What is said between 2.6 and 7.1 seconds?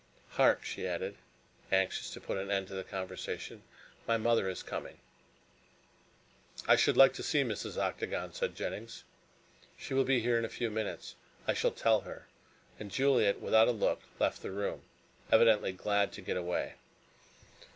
to the conversation, "my mother is coming." "I should